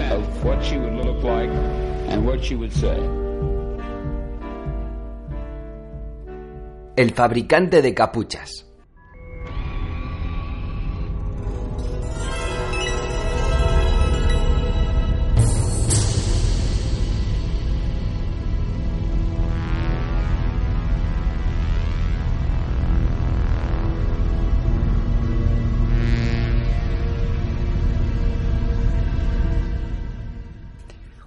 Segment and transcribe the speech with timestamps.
[0.00, 1.50] Of what she would look like
[2.08, 2.98] and what she would say.
[6.96, 8.65] El fabricante de capuchas.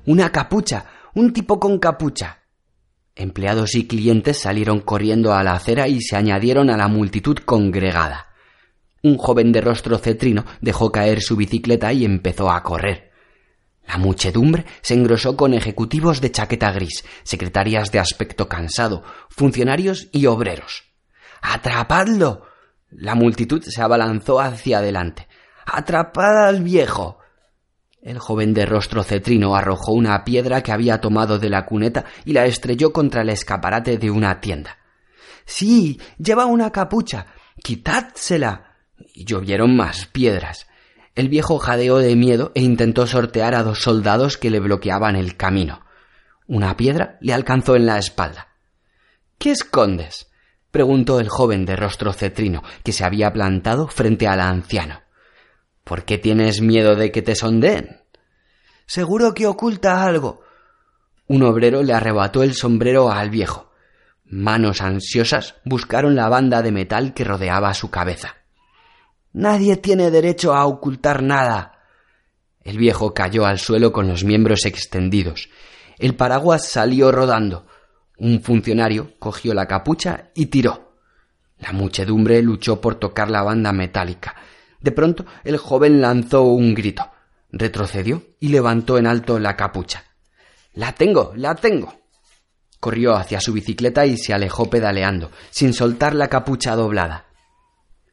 [0.10, 2.40] Una capucha, un tipo con capucha.
[3.14, 8.30] Empleados y clientes salieron corriendo a la acera y se añadieron a la multitud congregada.
[9.04, 13.12] Un joven de rostro cetrino dejó caer su bicicleta y empezó a correr.
[13.88, 20.26] La muchedumbre se engrosó con ejecutivos de chaqueta gris, secretarias de aspecto cansado, funcionarios y
[20.26, 20.86] obreros.
[21.40, 22.48] ¡Atrapadlo!
[22.90, 25.28] La multitud se abalanzó hacia adelante.
[25.68, 27.19] ¡Atrapad al viejo!
[28.02, 32.32] El joven de rostro cetrino arrojó una piedra que había tomado de la cuneta y
[32.32, 34.78] la estrelló contra el escaparate de una tienda.
[35.46, 37.26] Sí, lleva una capucha.
[37.62, 38.78] Quitádsela.
[39.14, 40.68] Y llovieron más piedras.
[41.16, 45.36] El viejo jadeó de miedo e intentó sortear a dos soldados que le bloqueaban el
[45.36, 45.86] camino.
[46.48, 48.48] Una piedra le alcanzó en la espalda.
[49.38, 50.32] ¿Qué escondes?
[50.72, 55.02] preguntó el joven de rostro cetrino, que se había plantado frente al anciano.
[55.84, 58.02] ¿Por qué tienes miedo de que te sondeen?
[58.86, 60.42] Seguro que oculta algo.
[61.28, 63.72] Un obrero le arrebató el sombrero al viejo.
[64.26, 68.36] Manos ansiosas buscaron la banda de metal que rodeaba su cabeza.
[69.34, 71.80] Nadie tiene derecho a ocultar nada.
[72.64, 75.50] El viejo cayó al suelo con los miembros extendidos.
[75.98, 77.68] El paraguas salió rodando.
[78.18, 80.94] Un funcionario cogió la capucha y tiró.
[81.60, 84.36] La muchedumbre luchó por tocar la banda metálica.
[84.82, 87.10] De pronto el joven lanzó un grito,
[87.52, 90.04] retrocedió y levantó en alto la capucha.
[90.74, 91.94] La tengo, la tengo.
[92.80, 97.26] Corrió hacia su bicicleta y se alejó pedaleando, sin soltar la capucha doblada.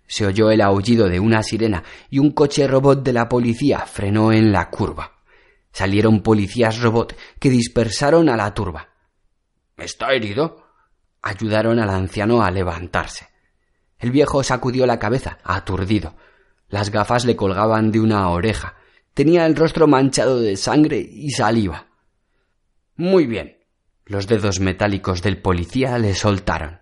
[0.09, 4.33] Se oyó el aullido de una sirena y un coche robot de la policía frenó
[4.33, 5.13] en la curva.
[5.73, 8.89] Salieron policías robot que dispersaron a la turba.
[9.77, 10.65] ¿Está herido?
[11.23, 13.29] Ayudaron al anciano a levantarse.
[13.99, 16.15] El viejo sacudió la cabeza, aturdido.
[16.69, 18.77] Las gafas le colgaban de una oreja.
[19.15, 21.87] Tenía el rostro manchado de sangre y saliva.
[22.97, 23.59] Muy bien.
[24.05, 26.81] Los dedos metálicos del policía le soltaron.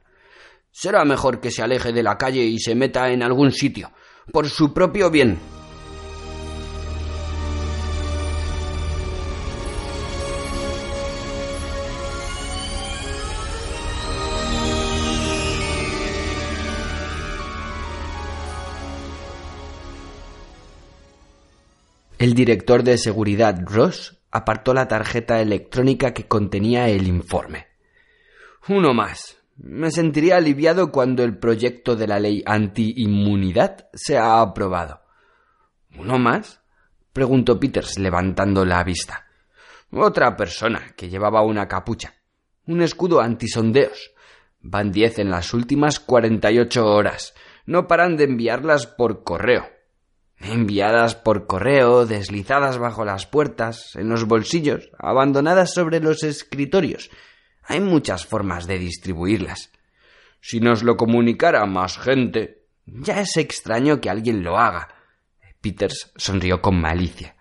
[0.71, 3.93] Será mejor que se aleje de la calle y se meta en algún sitio,
[4.33, 5.39] por su propio bien.
[22.19, 27.67] El director de seguridad Ross apartó la tarjeta electrónica que contenía el informe.
[28.69, 29.37] Uno más.
[29.57, 35.03] Me sentiría aliviado cuando el proyecto de la ley anti-inmunidad sea aprobado.
[35.99, 36.61] ¿Uno más?
[37.13, 39.27] preguntó Peters levantando la vista.
[39.91, 42.15] Otra persona que llevaba una capucha,
[42.67, 44.13] un escudo antisondeos.
[44.61, 47.35] Van diez en las últimas cuarenta y ocho horas.
[47.67, 49.69] No paran de enviarlas por correo.
[50.47, 57.11] Enviadas por correo, deslizadas bajo las puertas, en los bolsillos, abandonadas sobre los escritorios.
[57.63, 59.71] Hay muchas formas de distribuirlas.
[60.41, 62.67] Si nos lo comunicara más gente.
[62.85, 64.89] Ya es extraño que alguien lo haga.
[65.63, 67.37] Peters sonrió con malicia.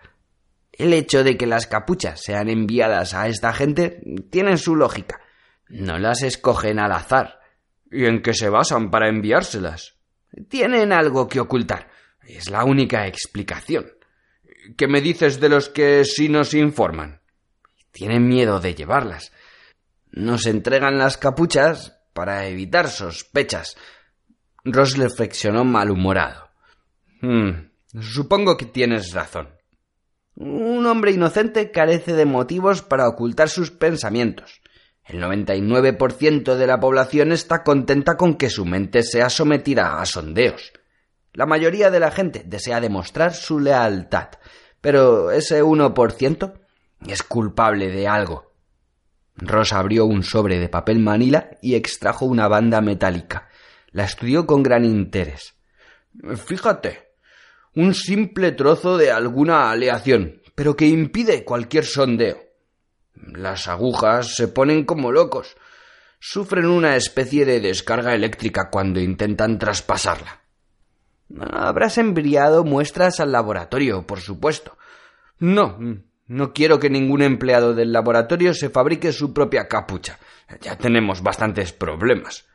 [0.72, 5.20] El hecho de que las capuchas sean enviadas a esta gente tiene su lógica.
[5.68, 7.40] No las escogen al azar.
[7.90, 9.98] ¿Y en qué se basan para enviárselas?
[10.48, 11.90] Tienen algo que ocultar.
[12.26, 13.86] Es la única explicación.
[14.76, 17.20] ¿Qué me dices de los que sí nos informan?
[17.92, 19.32] Tienen miedo de llevarlas.
[20.10, 23.76] Nos entregan las capuchas para evitar sospechas.
[24.64, 26.48] Ross reflexionó malhumorado.
[27.20, 29.48] Hmm, supongo que tienes razón.
[30.36, 34.62] Un hombre inocente carece de motivos para ocultar sus pensamientos.
[35.04, 40.72] El 99% de la población está contenta con que su mente sea sometida a sondeos.
[41.34, 44.28] La mayoría de la gente desea demostrar su lealtad,
[44.80, 46.54] pero ese 1%
[47.08, 48.52] es culpable de algo.
[49.36, 53.48] Ross abrió un sobre de papel manila y extrajo una banda metálica.
[53.90, 55.56] La estudió con gran interés.
[56.36, 57.14] Fíjate,
[57.74, 62.38] un simple trozo de alguna aleación, pero que impide cualquier sondeo.
[63.14, 65.56] Las agujas se ponen como locos.
[66.20, 70.43] Sufren una especie de descarga eléctrica cuando intentan traspasarla.
[71.40, 74.76] Habrás enviado muestras al laboratorio, por supuesto.
[75.38, 75.78] No,
[76.26, 80.18] no quiero que ningún empleado del laboratorio se fabrique su propia capucha.
[80.60, 82.46] Ya tenemos bastantes problemas.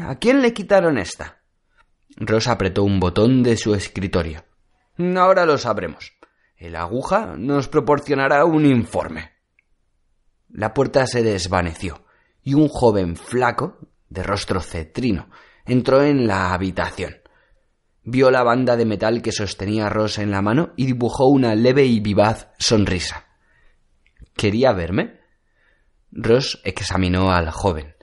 [0.00, 1.42] ¿A quién le quitaron esta?
[2.16, 4.44] Rosa apretó un botón de su escritorio.
[5.16, 6.12] Ahora lo sabremos.
[6.56, 9.32] El aguja nos proporcionará un informe.
[10.48, 12.06] La puerta se desvaneció
[12.42, 13.78] y un joven flaco,
[14.08, 15.28] de rostro cetrino,
[15.66, 17.16] entró en la habitación.
[18.08, 21.86] Vio la banda de metal que sostenía Ross en la mano y dibujó una leve
[21.86, 23.26] y vivaz sonrisa.
[24.36, 25.18] ¿Quería verme?
[26.12, 27.96] Ross examinó al joven.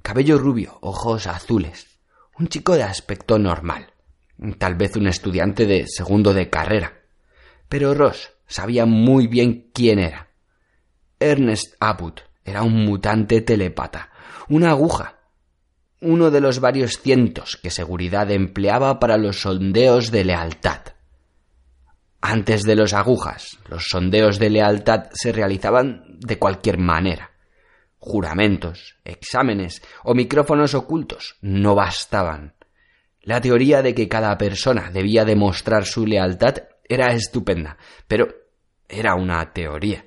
[0.00, 1.98] Cabello rubio, ojos azules.
[2.38, 3.94] Un chico de aspecto normal.
[4.58, 7.00] Tal vez un estudiante de segundo de carrera.
[7.68, 10.28] Pero Ross sabía muy bien quién era.
[11.18, 14.10] Ernest Abbott era un mutante telepata,
[14.48, 15.17] una aguja,
[16.00, 20.80] uno de los varios cientos que seguridad empleaba para los sondeos de lealtad.
[22.20, 27.32] Antes de los agujas, los sondeos de lealtad se realizaban de cualquier manera.
[27.98, 32.54] Juramentos, exámenes o micrófonos ocultos no bastaban.
[33.22, 38.28] La teoría de que cada persona debía demostrar su lealtad era estupenda, pero
[38.88, 40.06] era una teoría.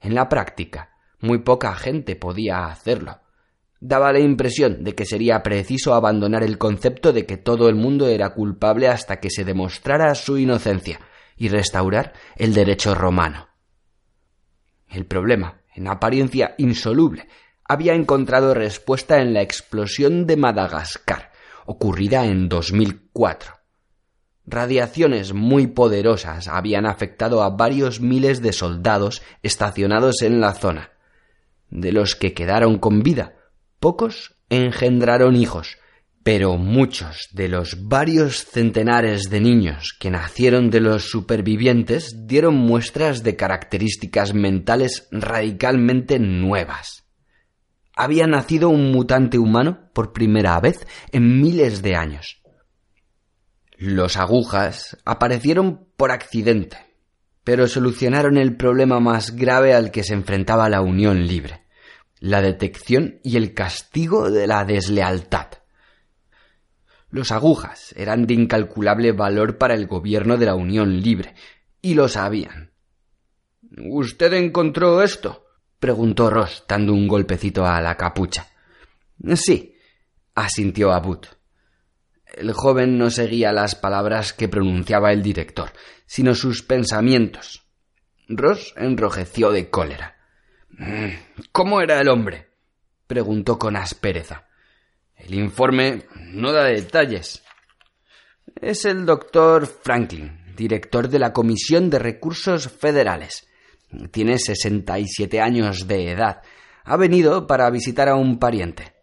[0.00, 3.20] En la práctica, muy poca gente podía hacerlo.
[3.80, 8.08] Daba la impresión de que sería preciso abandonar el concepto de que todo el mundo
[8.08, 11.00] era culpable hasta que se demostrara su inocencia
[11.36, 13.48] y restaurar el derecho romano.
[14.88, 17.28] El problema, en apariencia insoluble,
[17.64, 21.32] había encontrado respuesta en la explosión de Madagascar,
[21.66, 23.52] ocurrida en 2004.
[24.46, 30.92] Radiaciones muy poderosas habían afectado a varios miles de soldados estacionados en la zona.
[31.68, 33.34] De los que quedaron con vida,
[33.78, 35.78] pocos engendraron hijos,
[36.22, 43.22] pero muchos de los varios centenares de niños que nacieron de los supervivientes dieron muestras
[43.22, 47.04] de características mentales radicalmente nuevas.
[47.94, 52.42] Había nacido un mutante humano por primera vez en miles de años
[53.78, 56.78] los agujas aparecieron por accidente,
[57.44, 61.65] pero solucionaron el problema más grave al que se enfrentaba la Unión Libre,
[62.20, 65.48] la detección y el castigo de la deslealtad.
[67.10, 71.34] Los agujas eran de incalculable valor para el gobierno de la Unión Libre,
[71.80, 72.72] y lo sabían.
[73.78, 75.46] ¿Usted encontró esto?
[75.78, 78.48] preguntó Ross, dando un golpecito a la capucha.
[79.34, 79.76] Sí,
[80.34, 81.26] asintió Abut.
[82.34, 85.72] El joven no seguía las palabras que pronunciaba el director,
[86.06, 87.64] sino sus pensamientos.
[88.28, 90.15] Ross enrojeció de cólera.
[91.52, 92.48] ¿Cómo era el hombre?
[93.06, 94.46] preguntó con aspereza.
[95.14, 97.42] El informe no da detalles.
[98.60, 103.48] Es el doctor Franklin, director de la Comisión de Recursos Federales.
[104.10, 106.42] Tiene sesenta y siete años de edad.
[106.84, 108.94] Ha venido para visitar a un pariente.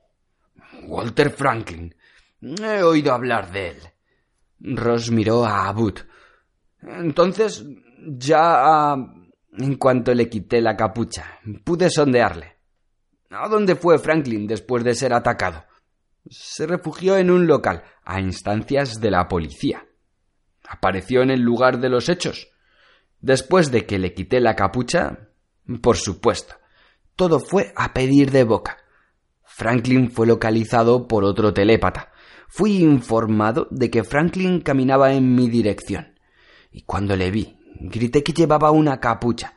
[0.86, 1.96] Walter Franklin,
[2.42, 3.78] He oído hablar de él.
[4.60, 5.98] Ross miró a Abud.
[6.82, 7.64] Entonces,
[8.06, 8.94] ya
[9.58, 12.58] en cuanto le quité la capucha, pude sondearle.
[13.30, 15.66] ¿A dónde fue Franklin después de ser atacado?
[16.30, 19.86] Se refugió en un local, a instancias de la policía.
[20.68, 22.50] ¿Apareció en el lugar de los hechos?
[23.20, 25.30] Después de que le quité la capucha,
[25.82, 26.56] por supuesto.
[27.16, 28.78] Todo fue a pedir de boca.
[29.44, 32.12] Franklin fue localizado por otro telépata,
[32.48, 36.20] fui informado de que Franklin caminaba en mi dirección.
[36.72, 37.58] Y cuando le vi,
[37.90, 39.54] que llevaba una capucha.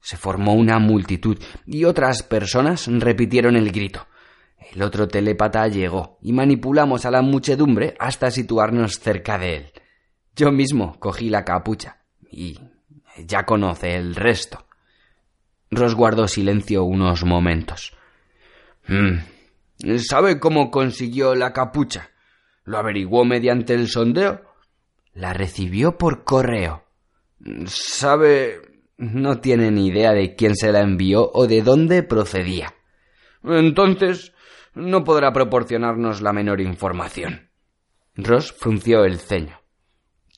[0.00, 4.06] Se formó una multitud y otras personas repitieron el grito.
[4.72, 9.72] El otro telépata llegó y manipulamos a la muchedumbre hasta situarnos cerca de él.
[10.36, 11.98] Yo mismo cogí la capucha
[12.30, 12.58] y
[13.18, 14.66] ya conoce el resto.
[15.70, 17.92] Ross guardó silencio unos momentos.
[18.86, 22.10] Mm, ¿Sabe cómo consiguió la capucha?
[22.64, 24.42] ¿Lo averiguó mediante el sondeo?
[25.12, 26.84] La recibió por correo.
[27.66, 28.60] ¿Sabe?
[28.98, 32.74] No tiene ni idea de quién se la envió o de dónde procedía.
[33.42, 34.34] Entonces,
[34.74, 37.50] no podrá proporcionarnos la menor información.
[38.14, 39.60] Ross frunció el ceño.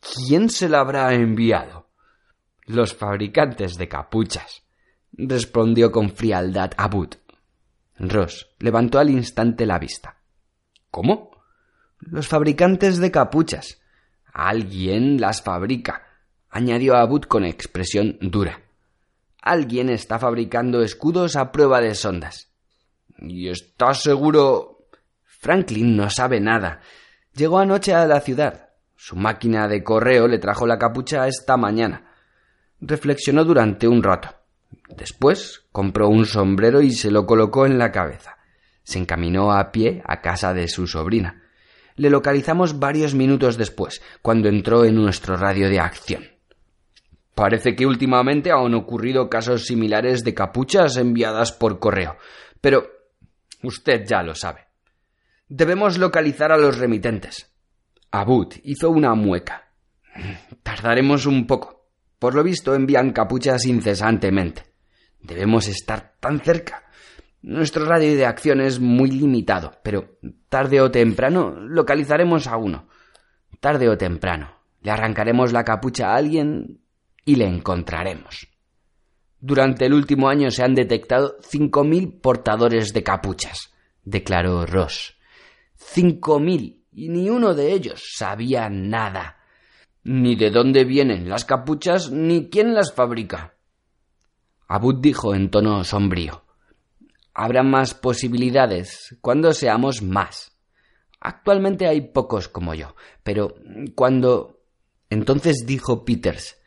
[0.00, 1.90] ¿Quién se la habrá enviado?
[2.66, 4.62] Los fabricantes de capuchas,
[5.12, 7.14] respondió con frialdad Abud.
[7.98, 10.18] Ross levantó al instante la vista.
[10.90, 11.30] ¿Cómo?
[11.98, 13.80] Los fabricantes de capuchas.
[14.32, 16.11] Alguien las fabrica,
[16.52, 18.60] añadió Abud con expresión dura.
[19.40, 22.52] Alguien está fabricando escudos a prueba de sondas.
[23.18, 24.86] ¿Y está seguro?
[25.24, 26.80] Franklin no sabe nada.
[27.34, 28.68] Llegó anoche a la ciudad.
[28.94, 32.12] Su máquina de correo le trajo la capucha esta mañana.
[32.80, 34.28] Reflexionó durante un rato.
[34.96, 38.36] Después compró un sombrero y se lo colocó en la cabeza.
[38.84, 41.42] Se encaminó a pie a casa de su sobrina.
[41.96, 46.31] Le localizamos varios minutos después, cuando entró en nuestro radio de acción.
[47.34, 52.16] Parece que últimamente han ocurrido casos similares de capuchas enviadas por correo,
[52.60, 52.86] pero
[53.62, 54.66] usted ya lo sabe.
[55.48, 57.50] Debemos localizar a los remitentes.
[58.10, 59.70] Abud hizo una mueca.
[60.62, 61.86] Tardaremos un poco.
[62.18, 64.64] Por lo visto envían capuchas incesantemente.
[65.20, 66.84] Debemos estar tan cerca.
[67.40, 72.88] Nuestro radio de acción es muy limitado, pero tarde o temprano localizaremos a uno.
[73.58, 76.81] Tarde o temprano le arrancaremos la capucha a alguien
[77.24, 78.48] y le encontraremos.
[79.40, 83.72] Durante el último año se han detectado cinco mil portadores de capuchas,
[84.04, 85.16] declaró Ross.
[85.74, 89.38] Cinco mil, y ni uno de ellos sabía nada.
[90.04, 93.54] Ni de dónde vienen las capuchas, ni quién las fabrica.
[94.68, 96.44] Abud dijo en tono sombrío.
[97.34, 100.56] Habrá más posibilidades cuando seamos más.
[101.20, 103.54] Actualmente hay pocos como yo, pero
[103.94, 104.60] cuando.
[105.10, 106.61] Entonces dijo Peters.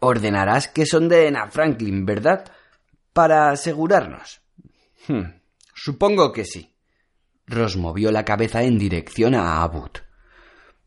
[0.00, 2.50] Ordenarás que sondeen a Franklin, ¿verdad?
[3.12, 4.40] Para asegurarnos.
[5.06, 5.40] Hmm,
[5.74, 6.74] supongo que sí.
[7.46, 9.90] Ross movió la cabeza en dirección a Abud.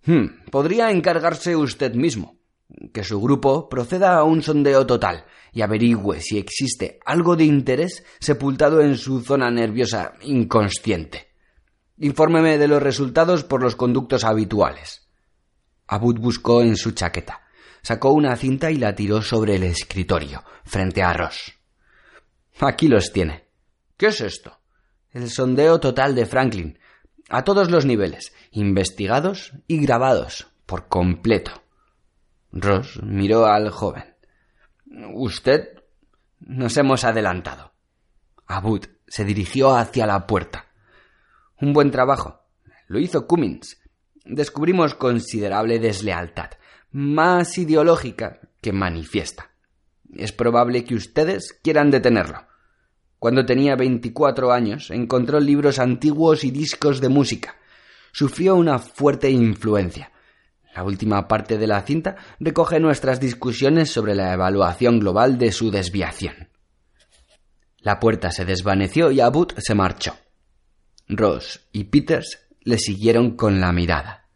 [0.06, 2.40] Hmm, podría encargarse usted mismo.
[2.94, 8.06] Que su grupo proceda a un sondeo total y averigüe si existe algo de interés
[8.20, 11.32] sepultado en su zona nerviosa inconsciente.
[11.98, 15.10] Infórmeme de los resultados por los conductos habituales.
[15.88, 17.41] Abud buscó en su chaqueta,
[17.82, 21.54] sacó una cinta y la tiró sobre el escritorio, frente a Ross.
[22.60, 23.46] Aquí los tiene.
[23.98, 24.62] ¿Qué es esto?
[25.14, 26.80] el sondeo total de Franklin,
[27.30, 31.52] a todos los niveles, investigados y grabados, por completo.
[32.52, 34.16] Ross miró al joven.
[35.14, 35.78] Usted.
[36.40, 37.72] Nos hemos adelantado.
[38.48, 40.66] Abud se dirigió hacia la puerta.
[41.62, 42.42] Un buen trabajo.
[42.88, 43.80] Lo hizo Cummins.
[44.26, 46.50] Descubrimos considerable deslealtad,
[46.92, 49.52] más ideológica que manifiesta.
[50.14, 52.46] Es probable que ustedes quieran detenerlo.
[53.18, 57.56] Cuando tenía veinticuatro años, encontró libros antiguos y discos de música.
[58.12, 60.12] Sufrió una fuerte influencia.
[60.76, 65.70] La última parte de la cinta recoge nuestras discusiones sobre la evaluación global de su
[65.70, 66.50] desviación.
[67.80, 70.16] La puerta se desvaneció y Abud se marchó.
[71.08, 74.30] Ross y Peters le siguieron con la mirada.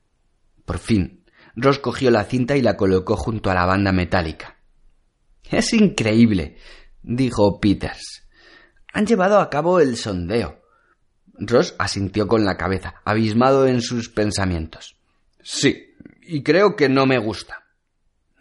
[0.66, 1.25] Por fin,
[1.56, 4.58] Ross cogió la cinta y la colocó junto a la banda metálica.
[5.50, 6.58] Es increíble,
[7.02, 8.28] dijo Peters.
[8.94, 10.62] Han llevado a cabo el sondeo.
[11.38, 14.98] Ross asintió con la cabeza, abismado en sus pensamientos.
[15.42, 17.66] Sí, y creo que no me gusta.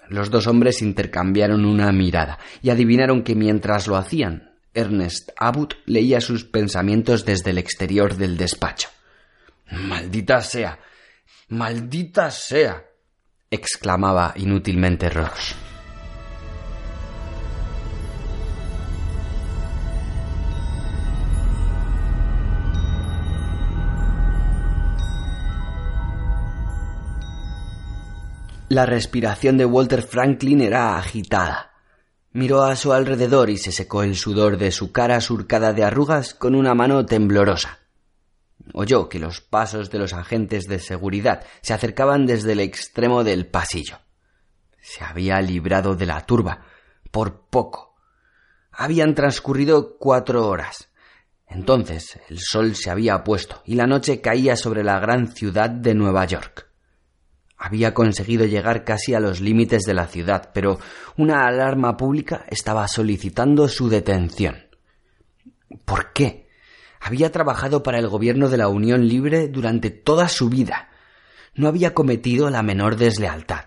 [0.08, 6.20] Los dos hombres intercambiaron una mirada y adivinaron que mientras lo hacían, Ernest Abbott leía
[6.20, 8.88] sus pensamientos desde el exterior del despacho.
[9.70, 10.78] Maldita sea.
[11.48, 12.84] Maldita sea.
[13.50, 15.56] Exclamaba inútilmente Ross.
[28.74, 31.70] La respiración de Walter Franklin era agitada.
[32.32, 36.34] Miró a su alrededor y se secó el sudor de su cara surcada de arrugas
[36.34, 37.83] con una mano temblorosa.
[38.76, 43.46] Oyó que los pasos de los agentes de seguridad se acercaban desde el extremo del
[43.46, 44.00] pasillo.
[44.80, 46.66] Se había librado de la turba,
[47.12, 47.94] por poco.
[48.72, 50.90] Habían transcurrido cuatro horas.
[51.46, 55.94] Entonces el sol se había puesto y la noche caía sobre la gran ciudad de
[55.94, 56.68] Nueva York.
[57.56, 60.80] Había conseguido llegar casi a los límites de la ciudad, pero
[61.16, 64.66] una alarma pública estaba solicitando su detención.
[65.84, 66.43] ¿Por qué?
[67.06, 70.88] Había trabajado para el gobierno de la Unión Libre durante toda su vida.
[71.54, 73.66] No había cometido la menor deslealtad.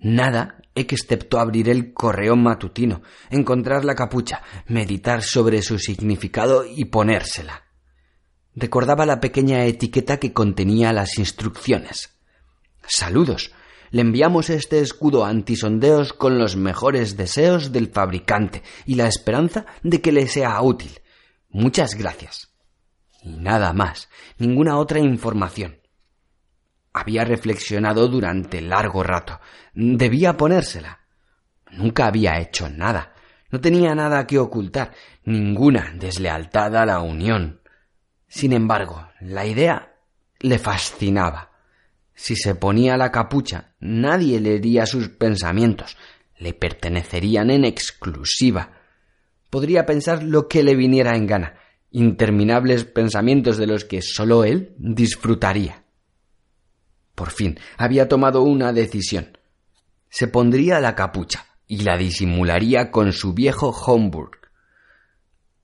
[0.00, 7.62] Nada excepto abrir el correo matutino, encontrar la capucha, meditar sobre su significado y ponérsela.
[8.56, 12.18] Recordaba la pequeña etiqueta que contenía las instrucciones.
[12.84, 13.52] Saludos.
[13.92, 20.00] Le enviamos este escudo antisondeos con los mejores deseos del fabricante y la esperanza de
[20.00, 20.90] que le sea útil.
[21.48, 22.55] Muchas gracias.
[23.26, 25.80] Y nada más, ninguna otra información.
[26.92, 29.40] Había reflexionado durante largo rato.
[29.74, 31.00] Debía ponérsela.
[31.72, 33.14] Nunca había hecho nada.
[33.50, 34.92] No tenía nada que ocultar,
[35.24, 37.60] ninguna deslealtad a la unión.
[38.28, 39.96] Sin embargo, la idea
[40.38, 41.50] le fascinaba.
[42.14, 45.96] Si se ponía la capucha, nadie leería sus pensamientos,
[46.38, 48.82] le pertenecerían en exclusiva.
[49.50, 51.65] Podría pensar lo que le viniera en gana,
[51.96, 55.84] interminables pensamientos de los que sólo él disfrutaría.
[57.14, 59.38] Por fin había tomado una decisión.
[60.10, 64.32] Se pondría la capucha y la disimularía con su viejo Homburg.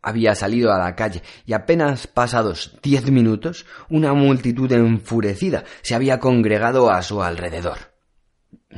[0.01, 6.19] Había salido a la calle y apenas pasados diez minutos una multitud enfurecida se había
[6.19, 7.93] congregado a su alrededor.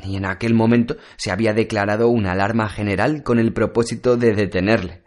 [0.02, 5.03] Y en aquel momento se había declarado una alarma general con el propósito de detenerle.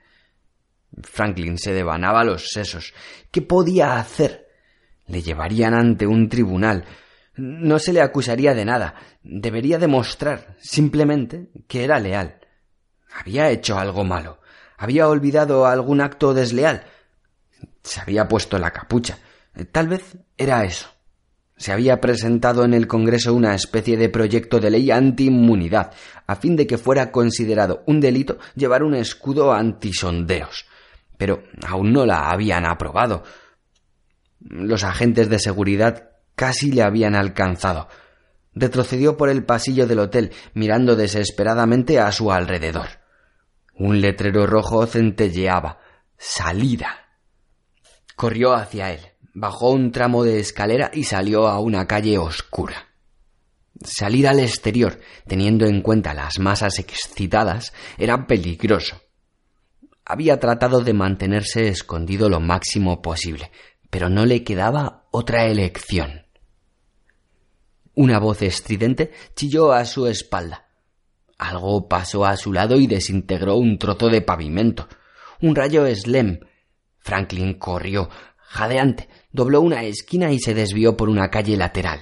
[1.03, 2.93] Franklin se devanaba los sesos.
[3.31, 4.47] ¿Qué podía hacer?
[5.07, 6.85] Le llevarían ante un tribunal,
[7.37, 8.95] no se le acusaría de nada.
[9.23, 12.39] Debería demostrar, simplemente, que era leal.
[13.13, 14.39] Había hecho algo malo.
[14.77, 16.83] Había olvidado algún acto desleal.
[17.83, 19.19] Se había puesto la capucha.
[19.71, 20.89] Tal vez era eso.
[21.57, 25.91] Se había presentado en el Congreso una especie de proyecto de ley anti-inmunidad,
[26.27, 30.65] a fin de que fuera considerado un delito llevar un escudo antisondeos.
[31.17, 33.23] Pero aún no la habían aprobado.
[34.39, 37.87] Los agentes de seguridad Casi le habían alcanzado.
[38.53, 42.89] Retrocedió por el pasillo del hotel, mirando desesperadamente a su alrededor.
[43.73, 45.79] Un letrero rojo centelleaba.
[46.15, 47.07] Salida.
[48.15, 49.01] Corrió hacia él,
[49.33, 52.85] bajó un tramo de escalera y salió a una calle oscura.
[53.83, 59.01] Salir al exterior, teniendo en cuenta las masas excitadas, era peligroso.
[60.09, 63.51] Había tratado de mantenerse escondido lo máximo posible,
[63.89, 66.25] pero no le quedaba otra elección.
[67.93, 70.69] Una voz estridente chilló a su espalda.
[71.37, 74.87] Algo pasó a su lado y desintegró un trozo de pavimento.
[75.41, 76.39] Un rayo Slem.
[76.99, 81.99] Franklin corrió, jadeante, dobló una esquina y se desvió por una calle lateral.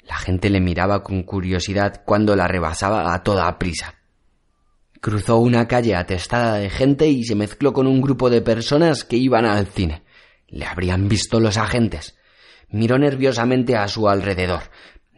[0.00, 3.97] La gente le miraba con curiosidad cuando la rebasaba a toda prisa.
[5.00, 9.16] Cruzó una calle atestada de gente y se mezcló con un grupo de personas que
[9.16, 10.02] iban al cine.
[10.48, 12.16] Le habrían visto los agentes.
[12.70, 14.62] Miró nerviosamente a su alrededor,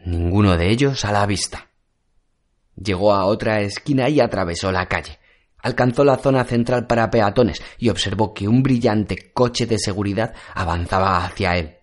[0.03, 1.67] Ninguno de ellos a la vista.
[2.75, 5.19] Llegó a otra esquina y atravesó la calle.
[5.59, 11.23] Alcanzó la zona central para peatones y observó que un brillante coche de seguridad avanzaba
[11.23, 11.75] hacia él.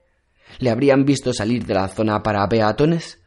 [0.58, 3.20] ¿Le habrían visto salir de la zona para peatones?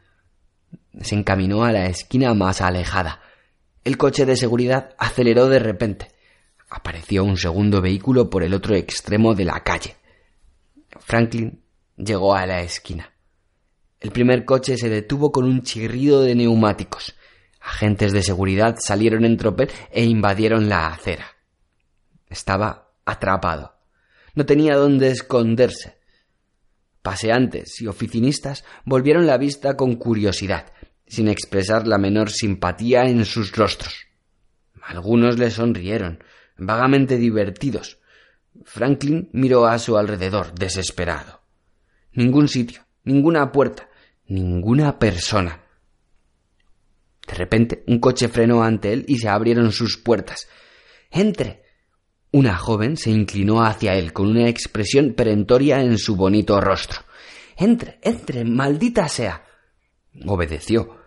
[0.99, 3.21] Se encaminó a la esquina más alejada.
[3.83, 6.11] El coche de seguridad aceleró de repente.
[6.69, 9.95] Apareció un segundo vehículo por el otro extremo de la calle.
[10.99, 11.63] Franklin
[11.97, 13.11] llegó a la esquina.
[13.99, 17.15] El primer coche se detuvo con un chirrido de neumáticos.
[17.59, 21.25] Agentes de seguridad salieron en tropel e invadieron la acera.
[22.29, 23.75] Estaba atrapado.
[24.35, 25.97] No tenía dónde esconderse.
[27.01, 30.71] Paseantes y oficinistas volvieron la vista con curiosidad,
[31.11, 34.07] sin expresar la menor simpatía en sus rostros.
[34.81, 36.23] Algunos le sonrieron,
[36.57, 37.99] vagamente divertidos.
[38.63, 41.41] Franklin miró a su alrededor, desesperado.
[42.13, 43.89] Ningún sitio, ninguna puerta,
[44.25, 45.61] ninguna persona.
[47.27, 50.47] De repente un coche frenó ante él y se abrieron sus puertas.
[51.09, 51.61] Entre.
[52.31, 57.01] Una joven se inclinó hacia él con una expresión perentoria en su bonito rostro.
[57.57, 59.43] Entre, entre, maldita sea.
[60.25, 61.00] Obedeció.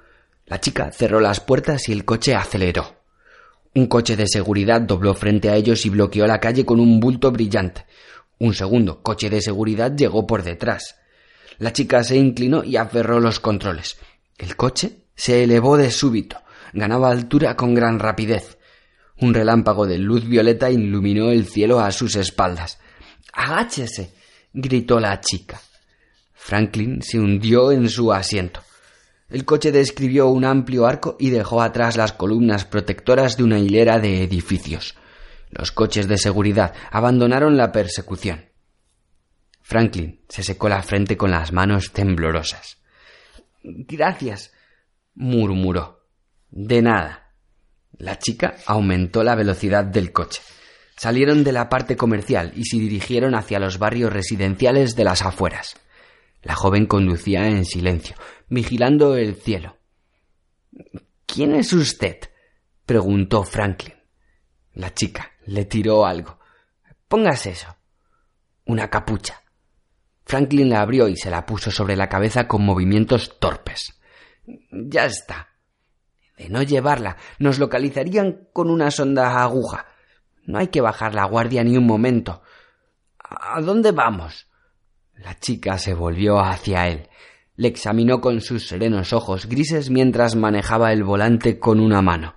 [0.46, 2.96] La chica cerró las puertas y el coche aceleró.
[3.74, 7.33] Un coche de seguridad dobló frente a ellos y bloqueó la calle con un bulto
[7.33, 7.87] brillante.
[8.38, 10.96] Un segundo coche de seguridad llegó por detrás.
[11.59, 13.96] La chica se inclinó y aferró los controles.
[14.37, 16.38] El coche se elevó de súbito.
[16.72, 18.59] Ganaba altura con gran rapidez.
[19.20, 22.78] Un relámpago de luz violeta iluminó el cielo a sus espaldas.
[23.33, 24.12] Agáchese.
[24.52, 25.61] gritó la chica.
[26.35, 28.61] Franklin se hundió en su asiento.
[29.35, 33.99] El coche describió un amplio arco y dejó atrás las columnas protectoras de una hilera
[33.99, 34.94] de edificios.
[35.51, 38.44] Los coches de seguridad abandonaron la persecución.
[39.61, 42.79] Franklin se secó la frente con las manos temblorosas.
[43.64, 44.53] Gracias,
[45.14, 46.07] murmuró.
[46.51, 47.33] De nada.
[47.99, 50.42] La chica aumentó la velocidad del coche.
[50.97, 55.75] Salieron de la parte comercial y se dirigieron hacia los barrios residenciales de las afueras.
[56.44, 58.16] La joven conducía en silencio,
[58.48, 59.78] vigilando el cielo.
[61.26, 62.18] ¿Quién es usted?
[62.85, 63.94] preguntó Franklin.
[64.74, 66.38] La chica le tiró algo.
[67.09, 67.74] Póngase eso.
[68.66, 69.42] Una capucha.
[70.26, 73.98] Franklin la abrió y se la puso sobre la cabeza con movimientos torpes.
[74.70, 75.48] Ya está.
[76.37, 79.87] De no llevarla, nos localizarían con una sonda aguja.
[80.44, 82.42] No hay que bajar la guardia ni un momento.
[83.18, 84.48] ¿A dónde vamos?
[85.16, 87.09] La chica se volvió hacia él.
[87.57, 92.35] Le examinó con sus serenos ojos grises mientras manejaba el volante con una mano.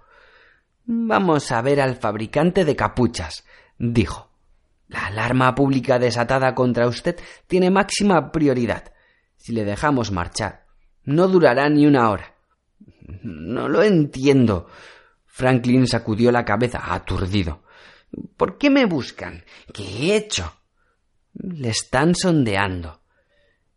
[0.85, 3.45] Vamos a ver al fabricante de capuchas,
[3.77, 4.29] dijo.
[4.87, 8.93] La alarma pública desatada contra usted tiene máxima prioridad.
[9.35, 10.65] Si le dejamos marchar,
[11.03, 12.35] no durará ni una hora.
[13.21, 14.67] No lo entiendo.
[15.25, 17.63] Franklin sacudió la cabeza aturdido.
[18.37, 19.43] ¿Por qué me buscan?
[19.73, 20.56] ¿Qué he hecho?
[21.39, 23.01] Le están sondeando.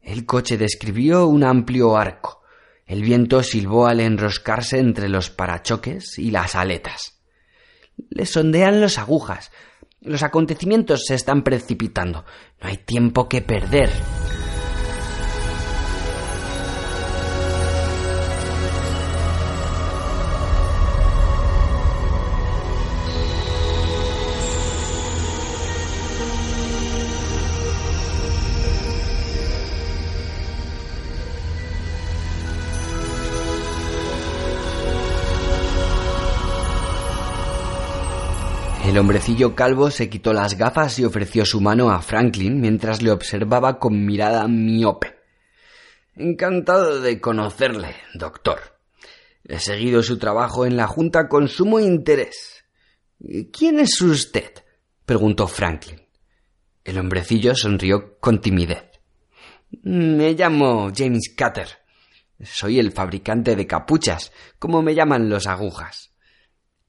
[0.01, 2.43] El coche describió un amplio arco.
[2.87, 7.21] El viento silbó al enroscarse entre los parachoques y las aletas.
[8.09, 9.53] Le sondean las agujas.
[10.01, 12.25] Los acontecimientos se están precipitando.
[12.61, 13.91] No hay tiempo que perder.
[38.91, 43.13] El hombrecillo calvo se quitó las gafas y ofreció su mano a Franklin mientras le
[43.13, 45.15] observaba con mirada miope.
[46.17, 48.81] Encantado de conocerle, doctor.
[49.45, 52.65] He seguido su trabajo en la Junta con sumo interés.
[53.53, 54.51] ¿Quién es usted?
[55.07, 56.03] preguntó Franklin.
[56.83, 58.91] El hombrecillo sonrió con timidez.
[59.85, 61.69] Me llamo James Cutter.
[62.43, 66.13] Soy el fabricante de capuchas, como me llaman los agujas.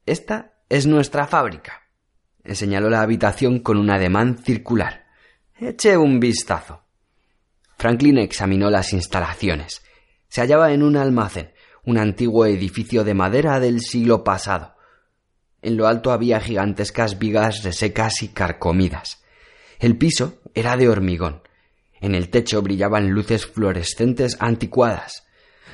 [0.07, 1.80] Esta es nuestra fábrica.
[2.45, 5.05] Señaló la habitación con un ademán circular.
[5.57, 6.83] Eche un vistazo.
[7.77, 9.83] Franklin examinó las instalaciones.
[10.27, 11.51] Se hallaba en un almacén,
[11.83, 14.75] un antiguo edificio de madera del siglo pasado.
[15.61, 19.23] En lo alto había gigantescas vigas resecas y carcomidas.
[19.79, 21.41] El piso era de hormigón.
[21.99, 25.27] En el techo brillaban luces fluorescentes anticuadas.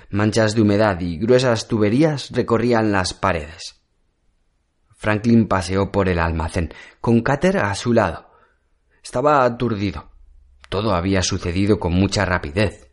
[0.09, 3.81] Manchas de humedad y gruesas tuberías recorrían las paredes.
[4.97, 8.31] Franklin paseó por el almacén, con Cater a su lado.
[9.03, 10.09] Estaba aturdido.
[10.69, 12.91] Todo había sucedido con mucha rapidez.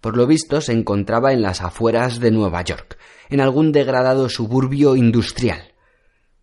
[0.00, 2.98] Por lo visto se encontraba en las afueras de Nueva York,
[3.30, 5.72] en algún degradado suburbio industrial.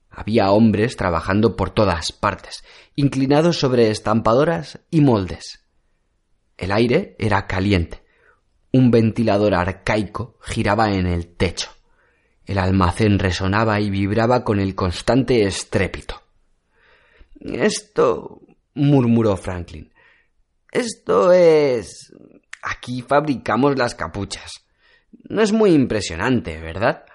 [0.10, 2.64] Había hombres trabajando por todas partes,
[2.96, 5.66] inclinados sobre estampadoras y moldes.
[6.58, 8.04] El aire era caliente.
[8.72, 11.73] Un ventilador arcaico giraba en el techo.
[12.46, 16.22] El almacén resonaba y vibraba con el constante estrépito.
[17.40, 18.42] Esto.
[18.74, 19.94] murmuró Franklin.
[20.72, 22.12] Esto es.
[22.62, 24.66] Aquí fabricamos las capuchas.
[25.30, 27.06] No es muy impresionante, ¿verdad?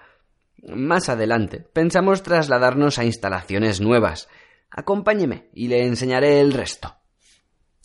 [0.67, 4.27] Más adelante pensamos trasladarnos a instalaciones nuevas.
[4.69, 6.95] Acompáñeme y le enseñaré el resto.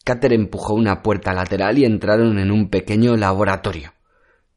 [0.05, 3.94] Cater empujó una puerta lateral y entraron en un pequeño laboratorio.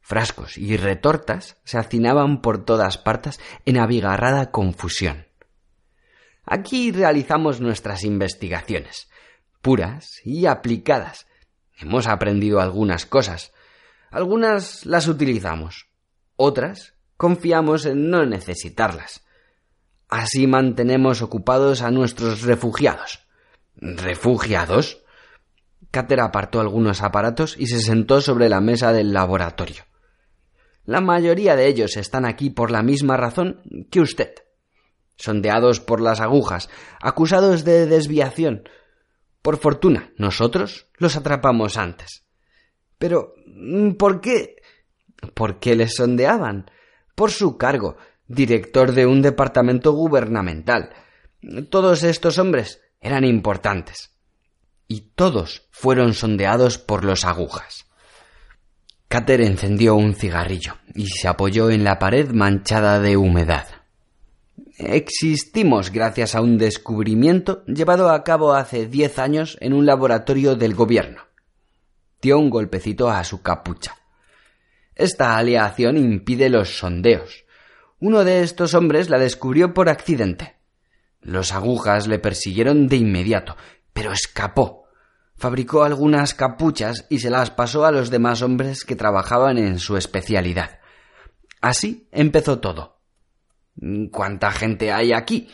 [0.08, 5.26] Frascos y retortas se hacinaban por todas partes en abigarrada confusión.
[6.46, 9.10] Aquí realizamos nuestras investigaciones,
[9.60, 11.26] puras y aplicadas.
[11.78, 13.52] Hemos aprendido algunas cosas.
[14.10, 15.90] Algunas las utilizamos.
[16.36, 19.26] Otras confiamos en no necesitarlas.
[20.08, 23.26] Así mantenemos ocupados a nuestros refugiados.
[23.76, 25.02] ¿Refugiados?
[25.90, 29.84] Cater apartó algunos aparatos y se sentó sobre la mesa del laboratorio.
[30.88, 34.32] La mayoría de ellos están aquí por la misma razón que usted.
[35.16, 36.70] Sondeados por las agujas,
[37.02, 38.66] acusados de desviación.
[39.42, 42.24] Por fortuna, nosotros los atrapamos antes.
[42.96, 43.34] Pero,
[43.98, 44.62] ¿por qué?
[45.34, 46.70] ¿Por qué les sondeaban?
[47.14, 50.94] Por su cargo, director de un departamento gubernamental.
[51.68, 54.14] Todos estos hombres eran importantes.
[54.86, 57.87] Y todos fueron sondeados por los agujas.
[59.08, 63.66] Cater encendió un cigarrillo y se apoyó en la pared manchada de humedad.
[64.76, 70.74] Existimos gracias a un descubrimiento llevado a cabo hace diez años en un laboratorio del
[70.74, 71.22] gobierno.
[72.20, 73.96] Dio un golpecito a su capucha.
[74.94, 77.44] Esta aleación impide los sondeos.
[78.00, 80.56] Uno de estos hombres la descubrió por accidente.
[81.22, 83.56] Los agujas le persiguieron de inmediato,
[83.92, 84.77] pero escapó.
[85.38, 89.96] Fabricó algunas capuchas y se las pasó a los demás hombres que trabajaban en su
[89.96, 90.80] especialidad.
[91.60, 92.98] Así empezó todo.
[94.10, 95.48] ¿Cuánta gente hay aquí?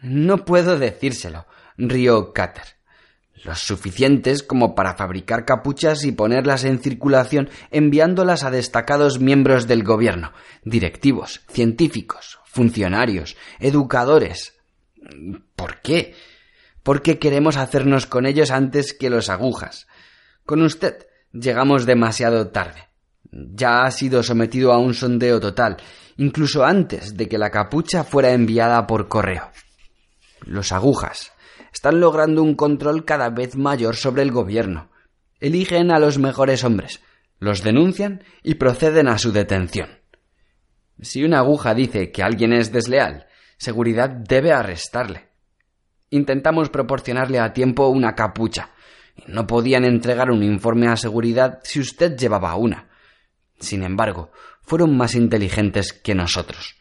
[0.00, 1.46] No puedo decírselo,
[1.76, 2.64] rió Cater.
[3.44, 9.82] Los suficientes como para fabricar capuchas y ponerlas en circulación enviándolas a destacados miembros del
[9.82, 10.32] gobierno,
[10.64, 14.54] directivos, científicos, funcionarios, educadores.
[15.56, 16.14] ¿Por qué?
[16.82, 19.86] Porque queremos hacernos con ellos antes que los agujas.
[20.44, 22.88] Con usted llegamos demasiado tarde.
[23.30, 25.76] Ya ha sido sometido a un sondeo total,
[26.16, 29.50] incluso antes de que la capucha fuera enviada por correo.
[30.44, 31.32] Los agujas
[31.72, 34.90] están logrando un control cada vez mayor sobre el gobierno.
[35.40, 37.00] Eligen a los mejores hombres,
[37.38, 39.88] los denuncian y proceden a su detención.
[41.00, 45.31] Si una aguja dice que alguien es desleal, seguridad debe arrestarle.
[46.12, 48.68] Intentamos proporcionarle a tiempo una capucha.
[49.26, 52.90] No podían entregar un informe a seguridad si usted llevaba una.
[53.58, 56.76] Sin embargo, fueron más inteligentes que nosotros.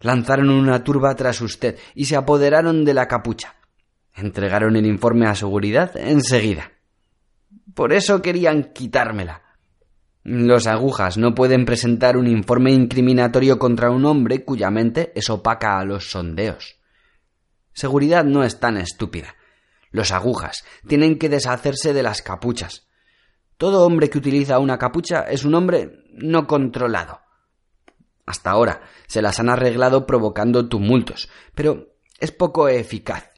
[0.00, 3.56] Lanzaron una turba tras usted y se apoderaron de la capucha.
[4.14, 6.70] Entregaron el informe a seguridad enseguida.
[7.74, 9.42] Por eso querían quitármela.
[10.22, 15.80] Los agujas no pueden presentar un informe incriminatorio contra un hombre cuya mente es opaca
[15.80, 16.76] a los sondeos.
[17.76, 19.36] Seguridad no es tan estúpida.
[19.90, 22.88] Los agujas tienen que deshacerse de las capuchas.
[23.58, 27.20] Todo hombre que utiliza una capucha es un hombre no controlado.
[28.24, 33.30] Hasta ahora se las han arreglado provocando tumultos, pero es poco eficaz.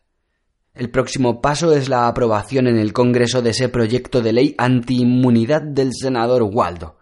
[0.73, 5.63] El próximo paso es la aprobación en el Congreso de ese proyecto de ley antiinmunidad
[5.63, 7.01] del senador Waldo.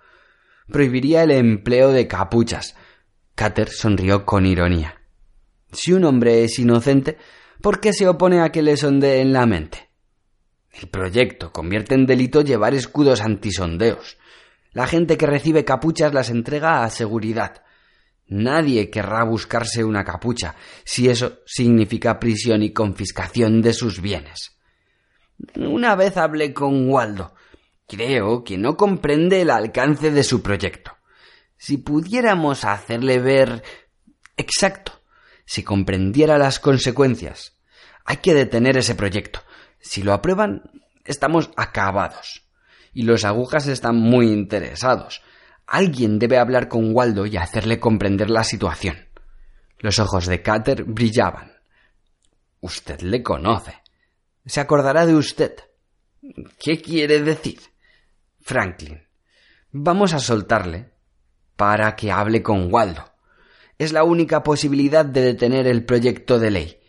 [0.68, 2.76] Prohibiría el empleo de capuchas.
[3.34, 5.02] Cater sonrió con ironía.
[5.72, 7.18] Si un hombre es inocente,
[7.60, 9.90] ¿por qué se opone a que le sondeen la mente?
[10.72, 14.18] El proyecto convierte en delito llevar escudos antisondeos.
[14.72, 17.62] La gente que recibe capuchas las entrega a seguridad.
[18.28, 24.58] Nadie querrá buscarse una capucha si eso significa prisión y confiscación de sus bienes.
[25.54, 27.34] Una vez hablé con Waldo.
[27.86, 30.92] Creo que no comprende el alcance de su proyecto.
[31.56, 33.62] Si pudiéramos hacerle ver
[34.36, 34.95] exacto,
[35.46, 37.56] si comprendiera las consecuencias.
[38.04, 39.40] Hay que detener ese proyecto.
[39.80, 40.62] Si lo aprueban,
[41.04, 42.44] estamos acabados.
[42.92, 45.22] Y los agujas están muy interesados.
[45.66, 49.08] Alguien debe hablar con Waldo y hacerle comprender la situación.
[49.78, 51.52] Los ojos de Cater brillaban.
[52.60, 53.74] Usted le conoce.
[54.44, 55.56] Se acordará de usted.
[56.58, 57.60] ¿Qué quiere decir?
[58.40, 59.06] Franklin.
[59.72, 60.92] Vamos a soltarle
[61.56, 63.15] para que hable con Waldo.
[63.78, 66.80] Es la única posibilidad de detener el proyecto de ley.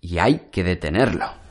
[0.00, 1.45] Y hay que detenerlo.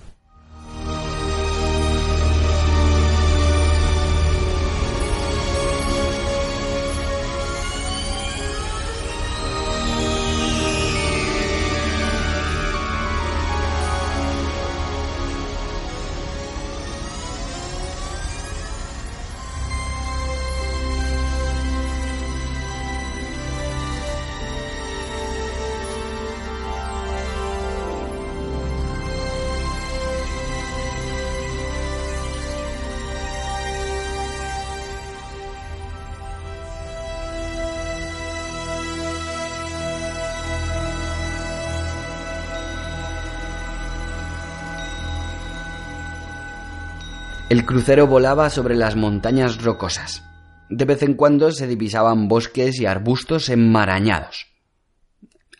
[47.55, 50.25] El crucero volaba sobre las montañas rocosas.
[50.69, 54.47] De vez en cuando se divisaban bosques y arbustos enmarañados.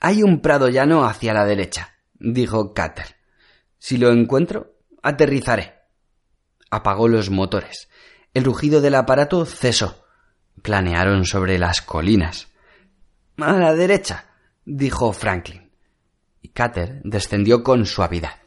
[0.01, 3.15] Hay un prado llano hacia la derecha, dijo Cater.
[3.77, 5.83] Si lo encuentro, aterrizaré.
[6.69, 7.87] Apagó los motores.
[8.33, 10.03] El rugido del aparato cesó.
[10.61, 12.49] Planearon sobre las colinas.
[13.37, 14.25] A la derecha,
[14.65, 15.71] dijo Franklin.
[16.41, 18.44] Y Cater descendió con suavidad.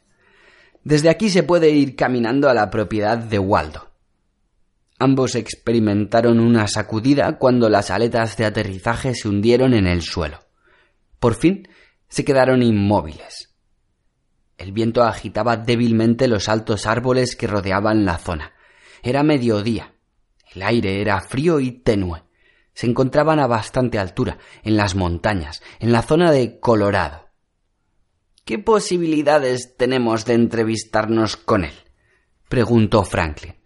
[0.89, 3.91] Desde aquí se puede ir caminando a la propiedad de Waldo.
[4.99, 10.39] Ambos experimentaron una sacudida cuando las aletas de aterrizaje se hundieron en el suelo.
[11.19, 11.69] Por fin
[12.09, 13.55] se quedaron inmóviles.
[14.57, 18.55] El viento agitaba débilmente los altos árboles que rodeaban la zona.
[19.03, 19.93] Era mediodía.
[20.55, 22.23] El aire era frío y tenue.
[22.73, 27.28] Se encontraban a bastante altura, en las montañas, en la zona de Colorado.
[28.49, 31.75] ¿Qué posibilidades tenemos de entrevistarnos con él?
[32.49, 33.57] preguntó Franklin.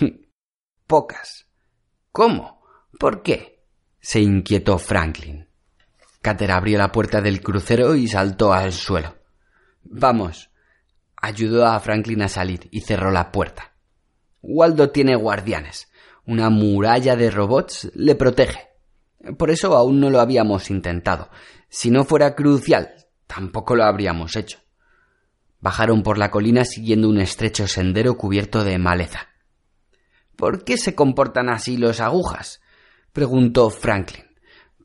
[0.88, 1.46] Pocas.
[2.10, 2.60] ¿Cómo?
[2.98, 3.64] ¿Por qué?
[4.00, 5.48] se inquietó Franklin.
[6.20, 9.14] Cater abrió la puerta del crucero y saltó al suelo.
[9.84, 10.50] Vamos.
[11.14, 13.76] Ayudó a Franklin a salir y cerró la puerta.
[14.42, 15.92] Waldo tiene guardianes.
[16.26, 18.66] Una muralla de robots le protege.
[19.38, 21.30] Por eso aún no lo habíamos intentado.
[21.68, 23.03] Si no fuera crucial,
[23.34, 24.58] tampoco lo habríamos hecho.
[25.60, 29.28] Bajaron por la colina siguiendo un estrecho sendero cubierto de maleza.
[30.36, 32.60] ¿Por qué se comportan así los agujas?
[33.12, 34.26] preguntó Franklin.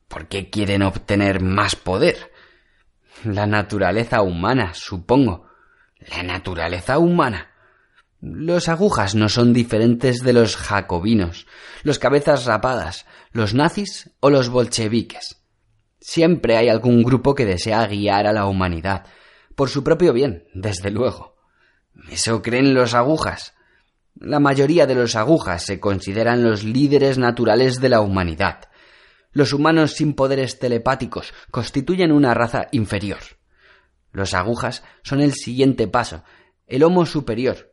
[0.08, 2.32] ¿Por qué quieren obtener más poder?
[3.24, 5.46] La naturaleza humana, supongo.
[5.98, 7.50] La naturaleza humana.
[8.20, 11.46] Los agujas no son diferentes de los jacobinos,
[11.82, 15.39] los cabezas rapadas, los nazis o los bolcheviques.
[16.00, 19.06] Siempre hay algún grupo que desea guiar a la humanidad,
[19.54, 21.36] por su propio bien, desde luego.
[22.10, 23.54] Eso creen los agujas.
[24.14, 28.70] La mayoría de los agujas se consideran los líderes naturales de la humanidad.
[29.32, 33.20] Los humanos sin poderes telepáticos constituyen una raza inferior.
[34.12, 36.24] Los agujas son el siguiente paso,
[36.66, 37.70] el Homo superior,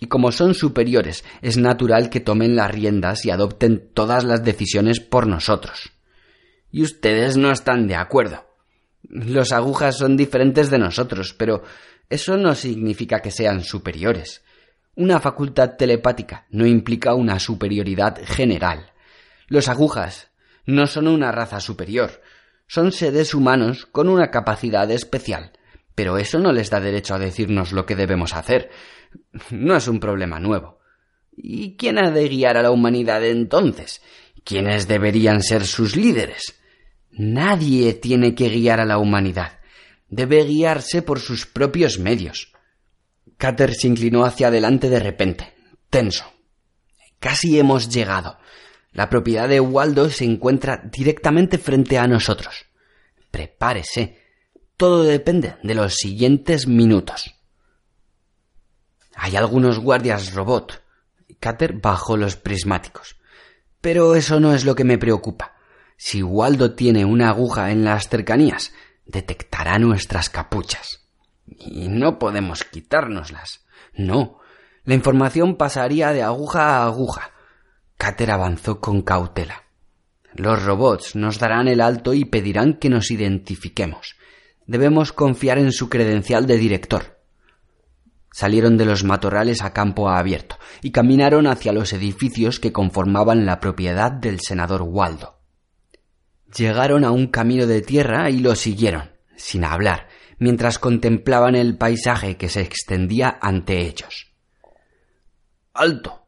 [0.00, 5.00] y como son superiores, es natural que tomen las riendas y adopten todas las decisiones
[5.00, 5.97] por nosotros.
[6.70, 8.46] Y ustedes no están de acuerdo.
[9.02, 11.62] Los agujas son diferentes de nosotros, pero
[12.10, 14.42] eso no significa que sean superiores.
[14.94, 18.92] Una facultad telepática no implica una superioridad general.
[19.46, 20.30] Los agujas
[20.66, 22.20] no son una raza superior,
[22.66, 25.52] son seres humanos con una capacidad especial,
[25.94, 28.70] pero eso no les da derecho a decirnos lo que debemos hacer.
[29.50, 30.80] No es un problema nuevo.
[31.34, 34.02] ¿Y quién ha de guiar a la humanidad entonces?
[34.44, 36.57] ¿Quiénes deberían ser sus líderes?
[37.10, 39.58] Nadie tiene que guiar a la humanidad.
[40.08, 42.52] Debe guiarse por sus propios medios.
[43.36, 45.54] Cater se inclinó hacia adelante de repente,
[45.90, 46.24] tenso.
[47.18, 48.38] Casi hemos llegado.
[48.92, 52.66] La propiedad de Waldo se encuentra directamente frente a nosotros.
[53.30, 54.18] Prepárese.
[54.76, 57.34] Todo depende de los siguientes minutos.
[59.14, 60.82] Hay algunos guardias robot.
[61.40, 63.16] Cater bajó los prismáticos.
[63.80, 65.57] Pero eso no es lo que me preocupa.
[66.00, 68.72] Si Waldo tiene una aguja en las cercanías,
[69.04, 71.04] detectará nuestras capuchas.
[71.44, 73.66] Y no podemos quitárnoslas.
[73.94, 74.38] No.
[74.84, 77.32] La información pasaría de aguja a aguja.
[77.96, 79.64] Cater avanzó con cautela.
[80.34, 84.14] Los robots nos darán el alto y pedirán que nos identifiquemos.
[84.66, 87.18] Debemos confiar en su credencial de director.
[88.30, 93.58] Salieron de los matorrales a campo abierto y caminaron hacia los edificios que conformaban la
[93.58, 95.37] propiedad del senador Waldo.
[96.56, 100.08] Llegaron a un camino de tierra y lo siguieron, sin hablar,
[100.38, 104.32] mientras contemplaban el paisaje que se extendía ante ellos.
[105.74, 106.26] ¡Alto!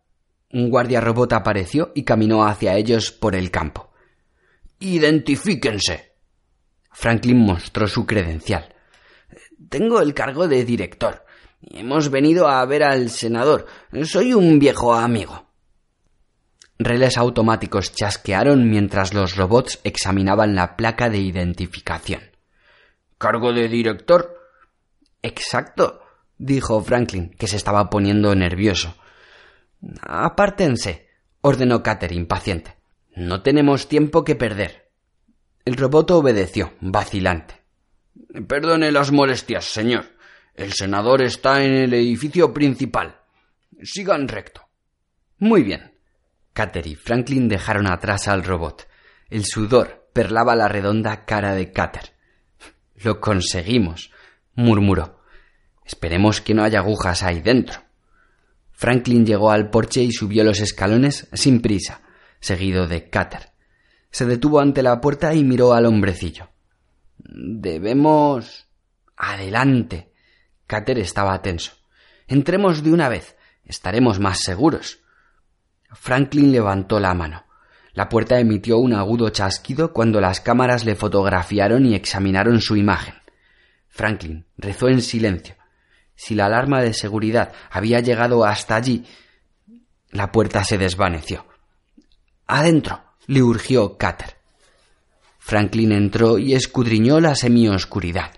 [0.52, 3.92] Un guardia robot apareció y caminó hacia ellos por el campo.
[4.80, 6.12] ¡Identifíquense!
[6.92, 8.74] Franklin mostró su credencial.
[9.68, 11.24] Tengo el cargo de director.
[11.62, 13.66] Hemos venido a ver al senador.
[14.04, 15.50] Soy un viejo amigo.
[16.83, 22.23] Relés automáticos chasquearon mientras los robots examinaban la placa de identificación.
[23.19, 24.35] ¿Cargo de director?
[25.21, 26.01] Exacto,
[26.38, 28.97] dijo Franklin, que se estaba poniendo nervioso.
[30.01, 31.07] Apártense,
[31.43, 32.77] ordenó Cater impaciente.
[33.14, 34.88] No tenemos tiempo que perder.
[35.66, 37.57] El robot obedeció, vacilante.
[38.49, 40.07] Perdone las molestias, señor.
[40.55, 43.21] El senador está en el edificio principal.
[43.83, 44.62] Sigan recto.
[45.37, 46.00] Muy bien.
[46.53, 48.89] Cater y Franklin dejaron atrás al robot.
[49.29, 52.15] El sudor perlaba la redonda cara de Cater.
[52.97, 54.11] Lo conseguimos,
[54.55, 55.21] murmuró.
[55.85, 57.81] Esperemos que no haya agujas ahí dentro.
[58.73, 62.03] Franklin llegó al porche y subió los escalones sin prisa,
[62.41, 63.51] seguido de Cater.
[64.11, 66.49] Se detuvo ante la puerta y miró al hombrecillo.
[67.19, 68.67] Debemos.
[69.17, 70.13] Adelante,
[70.67, 71.73] Cater estaba tenso.
[72.27, 73.37] Entremos de una vez.
[73.65, 75.00] Estaremos más seguros.
[75.93, 77.45] Franklin levantó la mano.
[77.93, 83.15] La puerta emitió un agudo chasquido cuando las cámaras le fotografiaron y examinaron su imagen.
[83.88, 85.57] Franklin rezó en silencio.
[86.15, 89.05] Si la alarma de seguridad había llegado hasta allí,
[90.11, 91.47] la puerta se desvaneció.
[92.47, 94.37] Adentro, le urgió Cater.
[95.38, 98.33] Franklin entró y escudriñó la semioscuridad.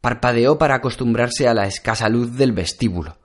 [0.00, 3.18] Parpadeó para acostumbrarse a la escasa luz del vestíbulo.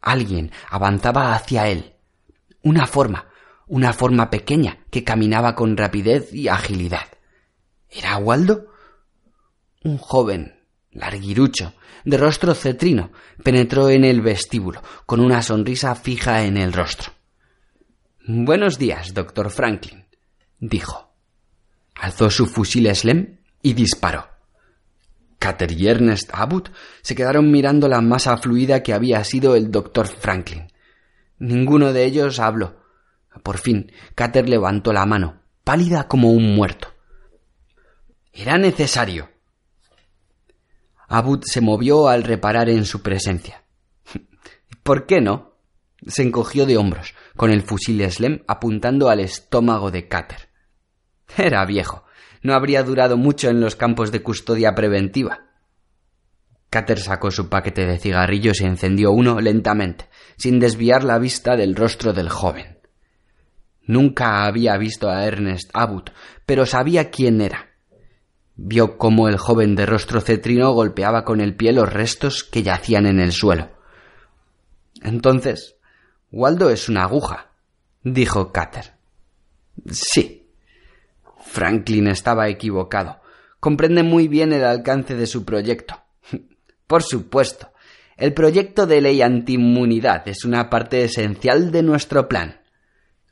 [0.00, 1.97] Alguien avanzaba hacia él.
[2.62, 3.28] Una forma,
[3.66, 7.06] una forma pequeña que caminaba con rapidez y agilidad.
[7.90, 8.66] ¿Era Waldo?
[9.84, 16.56] Un joven, larguirucho, de rostro cetrino, penetró en el vestíbulo, con una sonrisa fija en
[16.56, 17.12] el rostro.
[18.26, 20.06] Buenos días, doctor Franklin,
[20.58, 21.12] dijo.
[21.94, 24.26] Alzó su fusil Slem y disparó.
[25.38, 26.70] Cater y Ernest Abbott
[27.02, 30.68] se quedaron mirando la masa fluida que había sido el doctor Franklin.
[31.38, 32.80] Ninguno de ellos habló.
[33.42, 36.88] Por fin, Cater levantó la mano, pálida como un muerto.
[38.32, 39.30] Era necesario.
[41.08, 43.64] Abud se movió al reparar en su presencia.
[44.82, 45.56] ¿Por qué no?
[46.06, 50.48] Se encogió de hombros, con el fusil Slem apuntando al estómago de Cater.
[51.36, 52.04] Era viejo.
[52.42, 55.47] No habría durado mucho en los campos de custodia preventiva.
[56.70, 61.74] Cater sacó su paquete de cigarrillos y encendió uno lentamente, sin desviar la vista del
[61.74, 62.78] rostro del joven.
[63.82, 66.12] Nunca había visto a Ernest Abbott,
[66.44, 67.70] pero sabía quién era.
[68.54, 73.06] Vio cómo el joven de rostro cetrino golpeaba con el pie los restos que yacían
[73.06, 73.70] en el suelo.
[75.02, 75.76] Entonces,
[76.30, 77.52] Waldo es una aguja,
[78.02, 78.94] dijo Cater.
[79.90, 80.50] Sí.
[81.40, 83.20] Franklin estaba equivocado.
[83.60, 86.02] Comprende muy bien el alcance de su proyecto.
[86.88, 87.70] Por supuesto,
[88.16, 92.62] el proyecto de ley antiinmunidad es una parte esencial de nuestro plan.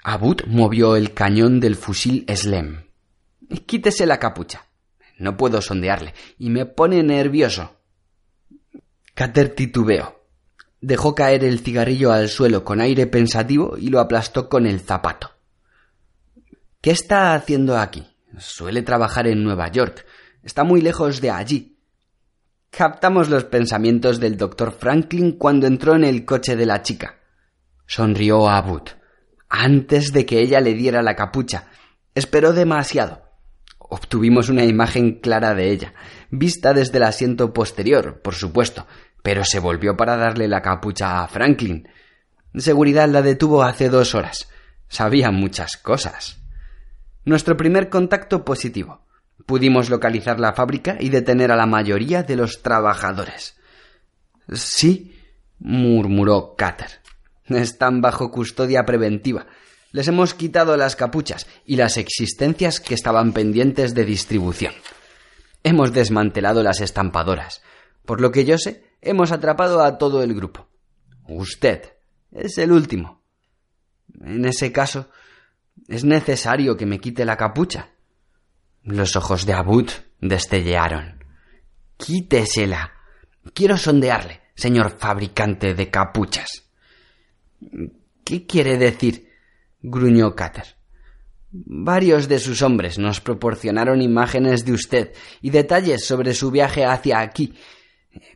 [0.04, 2.84] Abud movió el cañón del fusil Slem.
[3.66, 4.66] Quítese la capucha.
[5.18, 7.80] No puedo sondearle y me pone nervioso.
[9.14, 10.20] Cater titubeó.
[10.82, 15.30] Dejó caer el cigarrillo al suelo con aire pensativo y lo aplastó con el zapato.
[16.82, 18.06] ¿Qué está haciendo aquí?
[18.38, 20.04] Suele trabajar en Nueva York.
[20.42, 21.75] Está muy lejos de allí.
[22.76, 27.20] Captamos los pensamientos del doctor Franklin cuando entró en el coche de la chica.
[27.86, 28.82] Sonrió a Abud
[29.48, 31.68] antes de que ella le diera la capucha.
[32.14, 33.22] Esperó demasiado.
[33.78, 35.94] Obtuvimos una imagen clara de ella,
[36.30, 38.86] vista desde el asiento posterior, por supuesto,
[39.22, 41.88] pero se volvió para darle la capucha a Franklin.
[42.56, 44.50] Seguridad la detuvo hace dos horas.
[44.88, 46.42] Sabía muchas cosas.
[47.24, 49.05] Nuestro primer contacto positivo.
[49.44, 53.56] Pudimos localizar la fábrica y detener a la mayoría de los trabajadores.
[54.52, 55.14] Sí,
[55.58, 57.00] murmuró Cater.
[57.44, 59.46] Están bajo custodia preventiva.
[59.92, 64.72] Les hemos quitado las capuchas y las existencias que estaban pendientes de distribución.
[65.62, 67.62] Hemos desmantelado las estampadoras.
[68.04, 70.68] Por lo que yo sé, hemos atrapado a todo el grupo.
[71.28, 71.82] Usted
[72.32, 73.22] es el último.
[74.20, 75.08] En ese caso,
[75.88, 77.90] es necesario que me quite la capucha.
[78.86, 81.24] Los ojos de Abud destellearon.
[81.96, 82.92] Quítesela.
[83.52, 86.70] Quiero sondearle, señor fabricante de capuchas.
[88.22, 89.28] ¿Qué quiere decir?
[89.82, 90.76] gruñó Cater.
[91.50, 95.12] Varios de sus hombres nos proporcionaron imágenes de usted
[95.42, 97.54] y detalles sobre su viaje hacia aquí.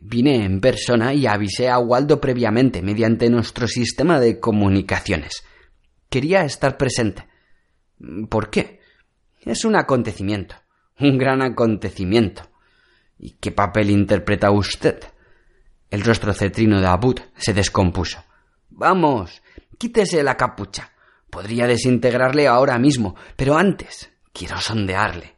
[0.01, 5.45] Vine en persona y avisé a Waldo previamente mediante nuestro sistema de comunicaciones.
[6.09, 7.25] Quería estar presente.
[8.29, 8.80] ¿Por qué?
[9.43, 10.55] Es un acontecimiento,
[10.99, 12.43] un gran acontecimiento.
[13.17, 14.99] ¿Y qué papel interpreta usted?
[15.89, 18.23] El rostro cetrino de Abud se descompuso.
[18.69, 19.41] Vamos,
[19.77, 20.91] quítese la capucha.
[21.29, 25.37] Podría desintegrarle ahora mismo, pero antes quiero sondearle.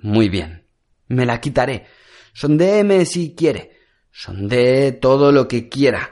[0.00, 0.66] Muy bien,
[1.08, 1.86] me la quitaré.
[2.34, 3.72] Sondéeme si quiere.
[4.10, 6.10] Sondee todo lo que quiera.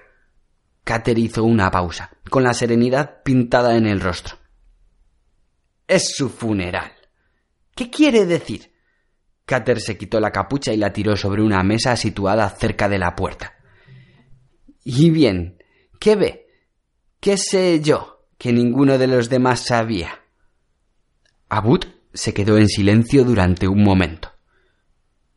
[0.82, 4.36] Cater hizo una pausa, con la serenidad pintada en el rostro.
[5.86, 6.92] Es su funeral.
[7.74, 8.72] ¿Qué quiere decir?
[9.44, 13.14] Cater se quitó la capucha y la tiró sobre una mesa situada cerca de la
[13.14, 13.54] puerta.
[14.84, 15.58] Y bien,
[16.04, 16.46] ¿Qué ve?
[17.18, 20.20] ¿Qué sé yo que ninguno de los demás sabía?
[21.48, 21.82] Abud
[22.12, 24.30] se quedó en silencio durante un momento.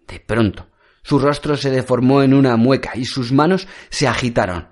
[0.05, 0.67] De pronto,
[1.03, 4.67] su rostro se deformó en una mueca y sus manos se agitaron.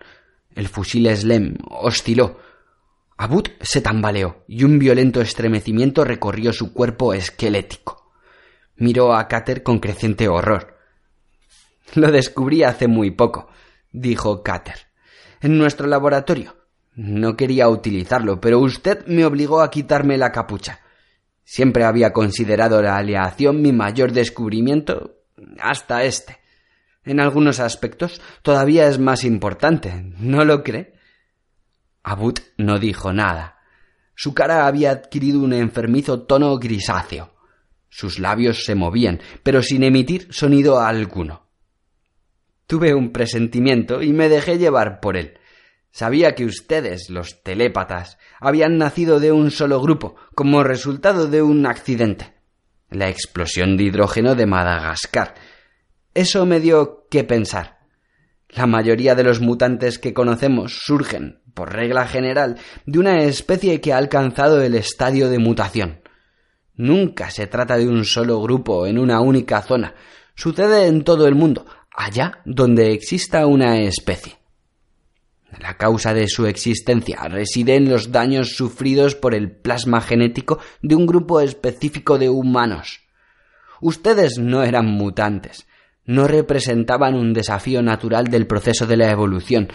[0.53, 2.41] El fusil Slem osciló.
[3.17, 8.11] Abud se tambaleó y un violento estremecimiento recorrió su cuerpo esquelético.
[8.75, 10.77] Miró a Cater con creciente horror.
[11.93, 13.49] Lo descubrí hace muy poco,
[13.91, 14.85] dijo Cater
[15.45, 16.55] en nuestro laboratorio.
[16.95, 20.79] No quería utilizarlo, pero usted me obligó a quitarme la capucha.
[21.43, 25.19] Siempre había considerado la aleación mi mayor descubrimiento
[25.59, 26.39] hasta este.
[27.03, 30.94] En algunos aspectos todavía es más importante, ¿no lo cree?
[32.07, 33.57] Abud no dijo nada.
[34.13, 37.33] Su cara había adquirido un enfermizo tono grisáceo.
[37.89, 41.47] Sus labios se movían, pero sin emitir sonido alguno.
[42.67, 45.39] Tuve un presentimiento y me dejé llevar por él.
[45.89, 51.65] Sabía que ustedes, los telépatas, habían nacido de un solo grupo, como resultado de un
[51.65, 52.35] accidente.
[52.91, 55.33] La explosión de hidrógeno de Madagascar.
[56.13, 57.79] Eso me dio que pensar.
[58.49, 63.93] La mayoría de los mutantes que conocemos surgen, por regla general, de una especie que
[63.93, 66.01] ha alcanzado el estadio de mutación.
[66.75, 69.95] Nunca se trata de un solo grupo en una única zona.
[70.35, 74.37] Sucede en todo el mundo, allá donde exista una especie.
[75.59, 80.95] La causa de su existencia reside en los daños sufridos por el plasma genético de
[80.95, 83.01] un grupo específico de humanos.
[83.79, 85.65] Ustedes no eran mutantes,
[86.05, 89.69] no representaban un desafío natural del proceso de la evolución.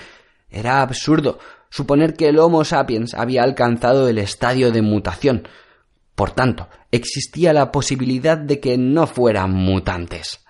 [0.51, 1.39] Era absurdo
[1.71, 5.49] suponer que el Homo sapiens había alcanzado el estadio de mutación.
[6.15, 10.45] Por tanto, existía la posibilidad de que no fueran mutantes.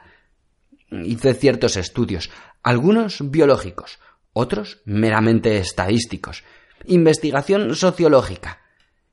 [0.90, 2.30] Hice ciertos estudios,
[2.62, 4.00] algunos biológicos,
[4.32, 6.42] otros meramente estadísticos,
[6.86, 8.60] investigación sociológica.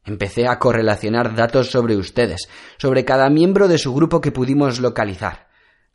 [0.03, 2.47] Empecé a correlacionar datos sobre ustedes,
[2.77, 5.49] sobre cada miembro de su grupo que pudimos localizar.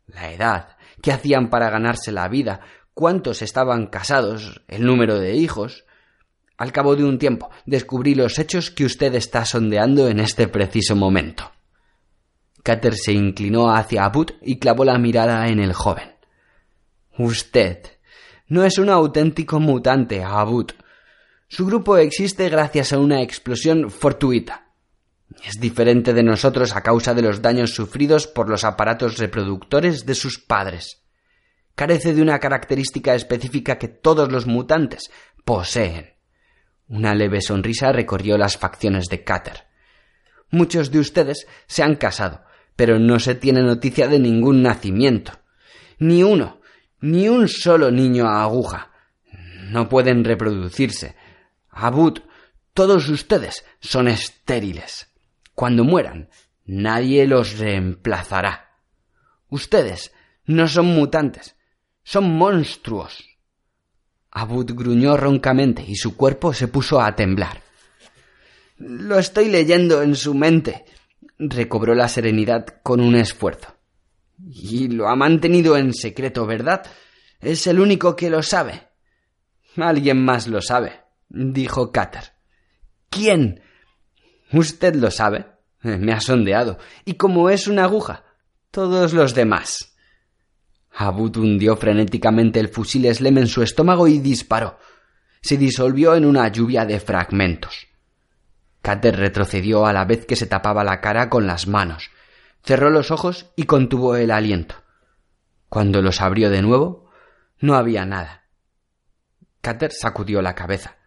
[0.05, 2.61] La edad, qué hacían para ganarse la vida,
[2.93, 5.85] cuántos estaban casados, el número de hijos.
[6.57, 10.95] Al cabo de un tiempo descubrí los hechos que usted está sondeando en este preciso
[10.95, 11.51] momento.
[12.63, 16.13] Cater se inclinó hacia Abud y clavó la mirada en el joven.
[17.17, 17.79] Usted
[18.47, 20.71] no es un auténtico mutante, Abud.
[21.47, 24.71] Su grupo existe gracias a una explosión fortuita.
[25.43, 30.15] Es diferente de nosotros a causa de los daños sufridos por los aparatos reproductores de
[30.15, 31.03] sus padres.
[31.75, 35.09] Carece de una característica específica que todos los mutantes
[35.43, 36.12] poseen.
[36.87, 39.65] Una leve sonrisa recorrió las facciones de Cater.
[40.51, 42.43] Muchos de ustedes se han casado,
[42.75, 45.31] pero no se tiene noticia de ningún nacimiento.
[45.99, 46.61] Ni uno,
[47.01, 48.91] ni un solo niño a aguja.
[49.69, 51.15] No pueden reproducirse.
[51.69, 52.19] Abud,
[52.73, 55.07] todos ustedes son estériles.
[55.55, 56.29] Cuando mueran,
[56.65, 58.77] nadie los reemplazará.
[59.49, 60.13] Ustedes
[60.45, 61.55] no son mutantes,
[62.03, 63.32] son monstruos.
[64.35, 67.61] Abud gruñó roncamente y su cuerpo se puso a temblar.
[68.77, 70.85] Lo estoy leyendo en su mente.
[71.37, 73.75] Recobró la serenidad con un esfuerzo.
[74.49, 76.83] Y lo ha mantenido en secreto, ¿verdad?
[77.39, 78.87] Es el único que lo sabe.
[79.77, 82.33] Alguien más lo sabe, dijo Cater.
[83.09, 83.61] ¿Quién?
[84.51, 85.45] Usted lo sabe.
[85.83, 86.79] Me ha sondeado.
[87.05, 88.23] Y como es una aguja,
[88.71, 89.92] todos los demás.
[90.95, 94.77] Abud hundió frenéticamente el fusil Slem en su estómago y disparó.
[95.41, 97.87] Se disolvió en una lluvia de fragmentos.
[98.81, 102.11] Cater retrocedió a la vez que se tapaba la cara con las manos.
[102.63, 104.75] Cerró los ojos y contuvo el aliento.
[105.69, 107.09] Cuando los abrió de nuevo,
[107.59, 108.43] no había nada.
[109.61, 110.97] Cater sacudió la cabeza.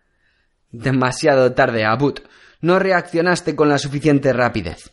[0.70, 2.18] Demasiado tarde, Abud.
[2.60, 4.92] No reaccionaste con la suficiente rapidez.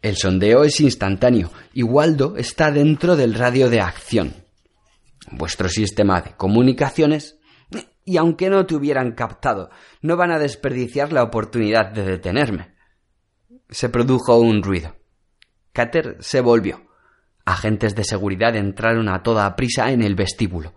[0.00, 4.34] El sondeo es instantáneo y Waldo está dentro del radio de acción.
[5.32, 7.38] Vuestro sistema de comunicaciones,
[8.04, 9.70] y aunque no te hubieran captado,
[10.00, 12.74] no van a desperdiciar la oportunidad de detenerme.
[13.68, 14.96] Se produjo un ruido.
[15.72, 16.86] Cater se volvió.
[17.44, 20.76] Agentes de seguridad entraron a toda prisa en el vestíbulo.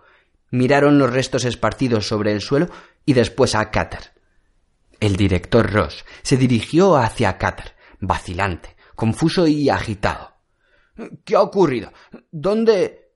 [0.50, 2.68] Miraron los restos esparcidos sobre el suelo
[3.06, 4.14] y después a Cater.
[5.00, 10.32] El director Ross se dirigió hacia Cater, vacilante, confuso y agitado.
[11.26, 11.92] ¿Qué ha ocurrido?
[12.30, 13.14] ¿Dónde?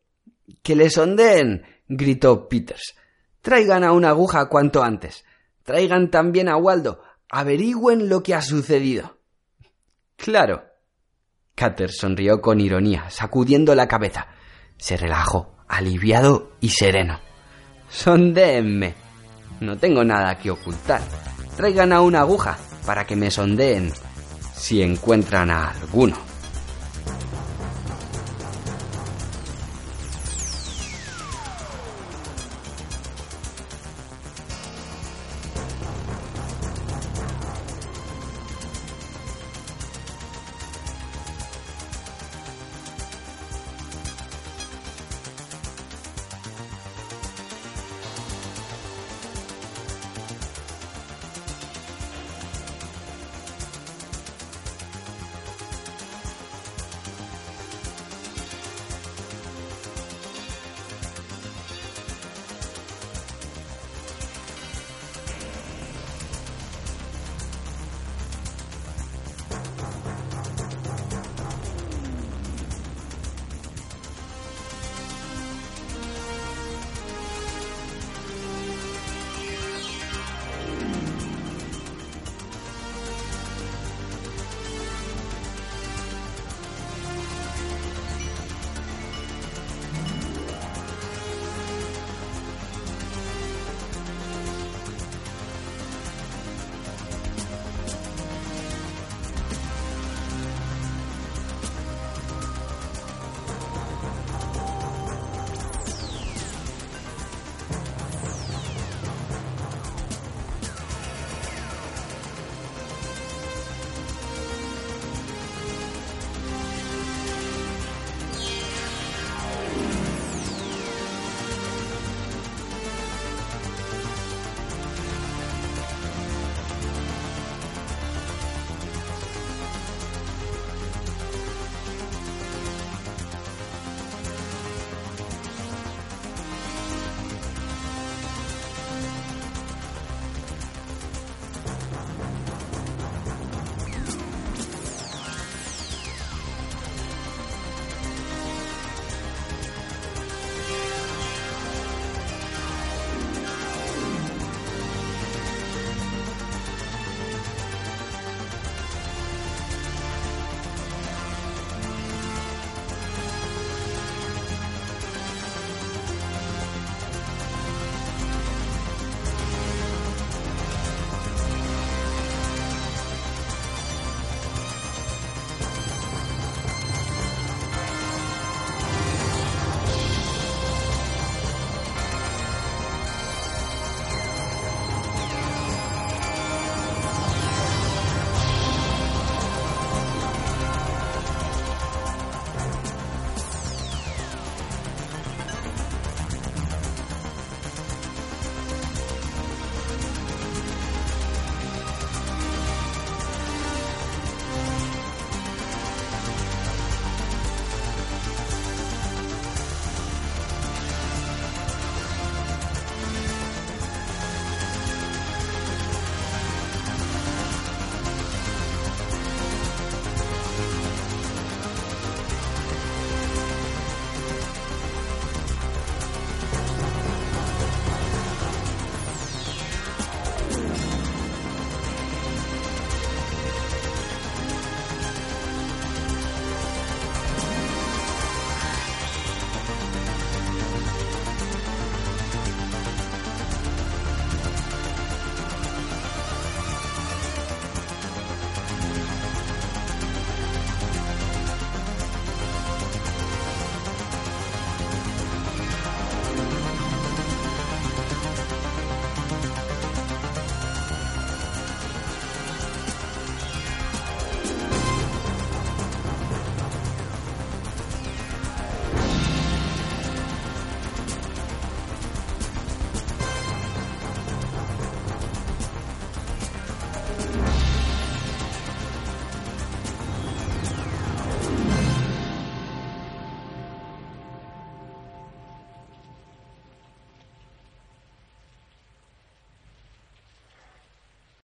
[0.64, 1.64] Que le sondeen.
[1.88, 2.96] gritó Peters.
[3.40, 5.24] Traigan a una aguja cuanto antes.
[5.62, 7.04] Traigan también a Waldo.
[7.30, 9.20] Averigüen lo que ha sucedido.
[10.16, 10.64] Claro.
[11.54, 14.30] Cater sonrió con ironía, sacudiendo la cabeza.
[14.78, 17.20] Se relajó, aliviado y sereno.
[17.90, 18.96] Sondéenme.
[19.60, 21.02] No tengo nada que ocultar.
[21.56, 22.58] Traigan a una aguja
[22.88, 23.94] para que me sondeen
[24.56, 26.35] si encuentran a alguno.